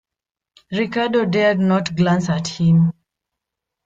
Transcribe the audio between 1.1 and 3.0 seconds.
dared not glance at him.